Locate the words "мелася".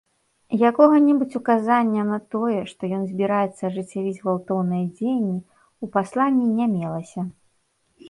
6.77-7.21